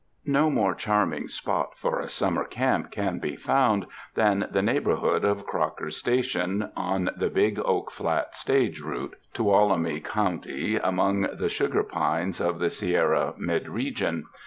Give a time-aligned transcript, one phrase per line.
[0.25, 3.85] No more cliarming spot for a summer camp can be found
[4.15, 10.75] than the neighborhood of Crocker's Station on the Big Oak Flat Stage route, Tuolumne County,
[10.75, 14.25] among the sugar pines of the Sierra mid region.